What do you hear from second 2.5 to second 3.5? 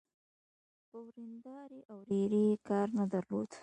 کار نه درلود.